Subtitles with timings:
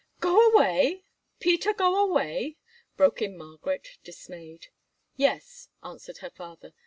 [0.19, 1.03] "Go away!
[1.39, 2.57] Peter go away?"
[2.97, 4.69] broke in Margaret, dismayed.
[5.15, 6.73] "Yes," answered her father.